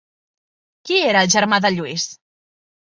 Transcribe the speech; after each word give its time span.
Qui 0.89 0.97
era 1.11 1.23
el 1.27 1.31
germà 1.37 1.61
de 1.67 1.75
Lluís? 1.77 2.11